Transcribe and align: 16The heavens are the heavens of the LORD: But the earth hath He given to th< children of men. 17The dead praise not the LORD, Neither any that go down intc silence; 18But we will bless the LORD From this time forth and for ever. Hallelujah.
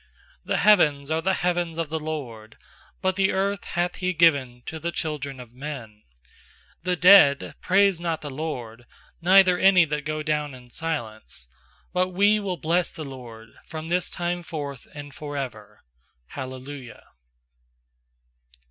16The 0.47 0.57
heavens 0.57 1.11
are 1.11 1.21
the 1.21 1.33
heavens 1.35 1.77
of 1.77 1.89
the 1.89 1.99
LORD: 1.99 2.57
But 3.03 3.15
the 3.17 3.31
earth 3.31 3.63
hath 3.65 3.97
He 3.97 4.13
given 4.13 4.63
to 4.65 4.79
th< 4.79 4.95
children 4.95 5.39
of 5.39 5.53
men. 5.53 6.01
17The 6.83 6.99
dead 6.99 7.55
praise 7.61 8.01
not 8.01 8.21
the 8.21 8.31
LORD, 8.31 8.87
Neither 9.21 9.59
any 9.59 9.85
that 9.85 10.03
go 10.03 10.23
down 10.23 10.53
intc 10.53 10.71
silence; 10.71 11.47
18But 11.93 12.13
we 12.13 12.39
will 12.39 12.57
bless 12.57 12.91
the 12.91 13.05
LORD 13.05 13.49
From 13.67 13.89
this 13.89 14.09
time 14.09 14.41
forth 14.41 14.87
and 14.95 15.13
for 15.13 15.37
ever. 15.37 15.81
Hallelujah. 16.29 17.03